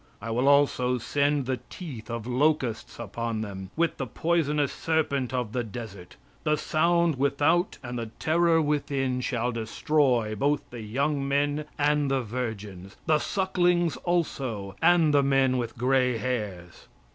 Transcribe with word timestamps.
I 0.19 0.31
will 0.31 0.47
also 0.47 0.97
send 0.97 1.45
the 1.45 1.57
teeth 1.69 2.09
of 2.09 2.25
locusts 2.25 2.97
upon 2.97 3.41
them, 3.41 3.69
with 3.75 3.97
the 3.97 4.07
poisonous 4.07 4.71
serpent 4.73 5.31
of 5.31 5.51
the 5.51 5.63
desert. 5.63 6.15
The 6.43 6.57
sound 6.57 7.19
without 7.19 7.77
and 7.83 7.99
the 7.99 8.07
terror 8.17 8.59
within, 8.63 9.21
shall 9.21 9.51
destroy 9.51 10.33
both 10.33 10.67
the 10.71 10.81
young 10.81 11.27
men 11.27 11.65
and 11.77 12.09
the 12.09 12.23
virgins, 12.23 12.97
the 13.05 13.19
sucklings 13.19 13.95
also, 13.97 14.75
and 14.81 15.13
the 15.13 15.21
men 15.21 15.59
with 15.59 15.77
gray 15.77 16.17
hairs." 16.17 16.87